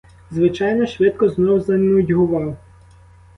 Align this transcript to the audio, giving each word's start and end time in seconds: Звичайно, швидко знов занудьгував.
Звичайно, 0.31 0.87
швидко 0.87 1.29
знов 1.29 1.61
занудьгував. 1.61 2.57